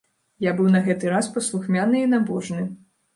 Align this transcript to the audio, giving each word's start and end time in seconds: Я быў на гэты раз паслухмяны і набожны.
Я 0.43 0.53
быў 0.61 0.69
на 0.75 0.79
гэты 0.87 1.11
раз 1.13 1.29
паслухмяны 1.35 2.01
і 2.07 2.09
набожны. 2.15 2.65